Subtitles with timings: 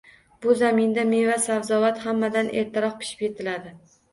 [0.45, 3.79] Bu zaminda meva-sabzavot hammadan ertaroq pishib yetiladi.